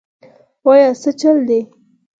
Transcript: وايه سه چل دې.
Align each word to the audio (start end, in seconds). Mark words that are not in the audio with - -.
وايه 0.65 0.89
سه 1.01 1.09
چل 1.19 1.37
دې. 1.47 1.59